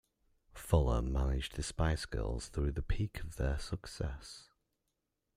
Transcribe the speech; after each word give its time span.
Fuller 0.55 1.03
managed 1.03 1.55
the 1.57 1.61
Spice 1.61 2.07
Girls 2.07 2.47
through 2.49 2.71
the 2.71 2.81
peak 2.81 3.19
of 3.19 3.35
their 3.35 3.59
success. 3.59 4.49